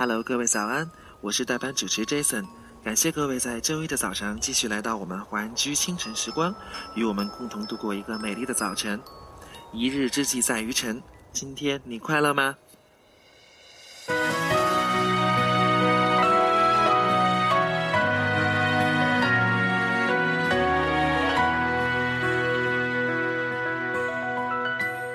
[0.00, 0.88] Hello，各位早安，
[1.20, 2.46] 我是代班主持 Jason，
[2.84, 6.54] 感谢各位在周一的早上继续来到我们华人居清晨时光，
[6.94, 9.00] 与我们共同度过一个美丽的早晨。
[9.72, 12.54] 一日之计在于晨，今天你快乐吗？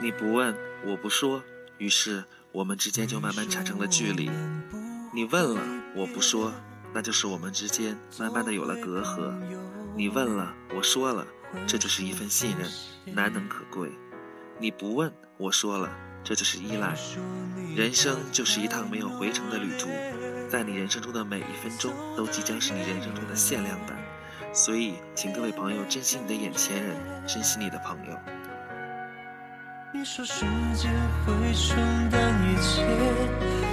[0.00, 0.52] 你不问，
[0.84, 1.40] 我不说，
[1.78, 4.28] 于是我们之间就慢慢产生了距离。
[5.14, 5.60] 你问了，
[5.94, 6.52] 我不说，
[6.92, 9.32] 那就是我们之间慢慢的有了隔阂。
[9.94, 11.24] 你问了，我说了，
[11.68, 12.68] 这就是一份信任，
[13.14, 13.92] 难能可贵。
[14.58, 15.88] 你不问，我说了，
[16.24, 16.96] 这就是依赖。
[17.76, 19.88] 人生就是一趟没有回程的旅途，
[20.50, 23.96] 在你人生中的每一分钟都即将是你人生中的限量版。
[24.52, 28.18] 所以，请各位朋友珍惜你的眼前人，珍惜你的朋友。
[29.92, 30.40] 你说时
[30.74, 30.92] 间
[31.24, 31.76] 会冲
[32.10, 32.82] 淡一切，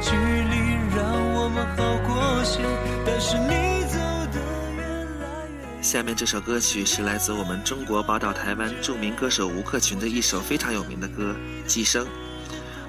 [0.00, 0.65] 距离
[0.96, 2.62] 让我们好过些，
[3.04, 3.98] 但是你走
[4.32, 4.40] 的
[4.74, 12.06] 越来越下面这首歌曲是来自我们中国宝岛台湾著名歌手吴克群的一首非常有名的歌《寄生》。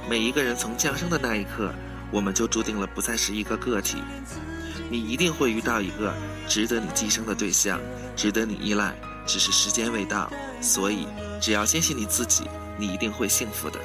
[0.10, 1.70] 每一个人从降生的那一刻，
[2.10, 3.98] 我们就注定了不再是一个个体。
[4.90, 6.14] 你一定会遇到一个
[6.48, 7.78] 值得你寄生的对象，
[8.16, 10.32] 值得你依赖，只是时间未到。
[10.62, 11.06] 所以，
[11.42, 12.46] 只要坚信你自己。
[12.80, 13.80] 你一定会幸福的。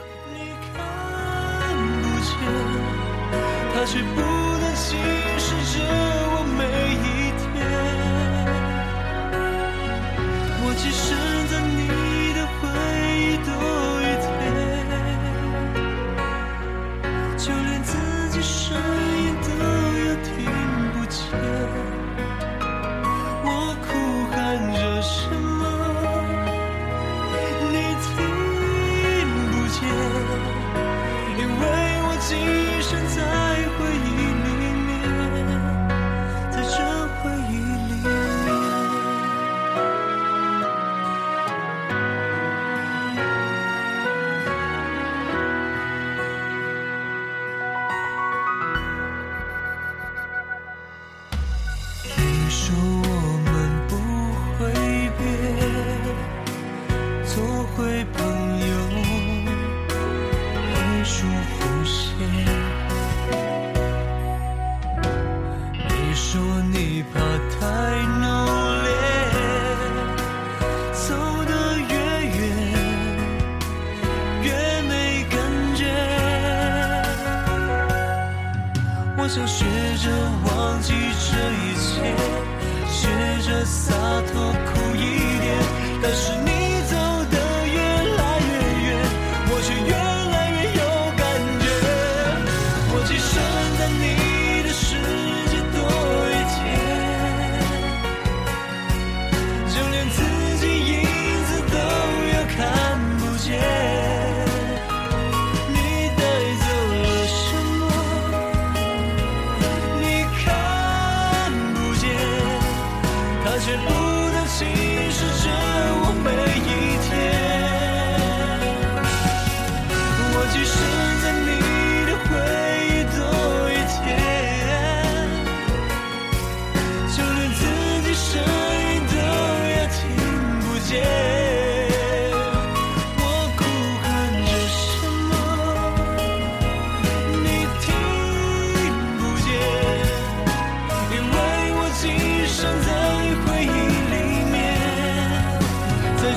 [3.93, 4.99] 却不断侵
[5.37, 5.85] 蚀着
[6.33, 6.65] 我每
[6.97, 7.45] 一天，
[10.65, 11.05] 我寄剩
[11.51, 11.79] 在你
[12.33, 12.61] 的回
[13.21, 13.53] 忆多
[14.01, 14.33] 一天，
[17.37, 17.93] 就连自
[18.31, 19.47] 己声音都
[20.01, 20.33] 又听
[20.95, 21.21] 不见。
[23.45, 23.47] 我
[23.85, 23.87] 哭
[24.33, 24.35] 喊
[24.73, 25.61] 着什么？
[27.71, 27.77] 你
[28.09, 28.09] 听
[29.51, 29.85] 不见，
[31.37, 31.63] 因为
[32.07, 32.31] 我今
[32.81, 33.42] 生在。
[66.15, 66.41] 说
[66.71, 68.91] 你怕太浓烈
[70.93, 71.15] 走
[71.47, 71.95] 得越
[72.27, 72.41] 远
[74.43, 75.81] 越没感觉
[79.17, 79.65] 我想学
[80.05, 80.11] 着
[80.45, 82.15] 忘记这一切
[82.91, 83.09] 学
[83.49, 83.95] 着洒
[84.33, 84.53] 脱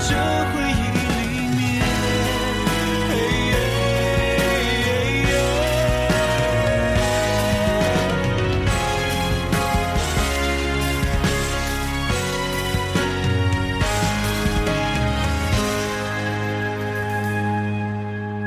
[0.08, 1.60] 这回忆里面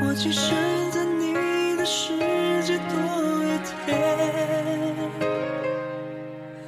[0.01, 0.55] 我只想
[0.91, 2.15] 在你的世
[2.63, 2.93] 界多
[3.43, 3.67] 一天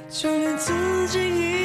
[0.10, 1.61] 就连自己一